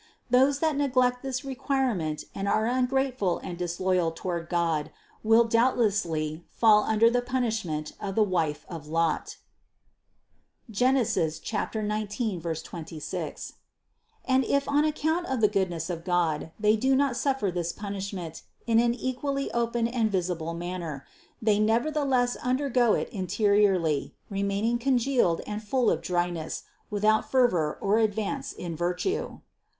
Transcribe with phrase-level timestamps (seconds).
[0.31, 4.89] Those that neglect this requirement and are ungrateful and disloyal to ward God,
[5.23, 9.37] will doubtlessly fall under the punishment of the wife of Lot
[10.71, 10.95] (Gen.
[10.95, 13.53] 19, 26),
[14.25, 18.41] and if on account of the goodness of God they do not suffer this punishment
[18.65, 21.05] in an equally open and visible manner,
[21.39, 28.51] they nevertheless undergo it interiorly, remaining congealed and full of dryness, without fervor or advance
[28.51, 29.41] in virtue.